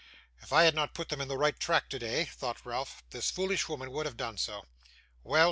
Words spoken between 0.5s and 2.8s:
I had not put them in the right track today,' thought